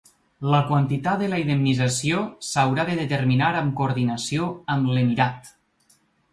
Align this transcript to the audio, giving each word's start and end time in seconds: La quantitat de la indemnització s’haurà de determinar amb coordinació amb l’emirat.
La 0.51 0.61
quantitat 0.69 1.21
de 1.23 1.27
la 1.33 1.39
indemnització 1.41 2.23
s’haurà 2.49 2.87
de 2.89 2.97
determinar 3.03 3.53
amb 3.61 3.79
coordinació 3.83 4.51
amb 4.77 4.93
l’emirat. 4.97 5.57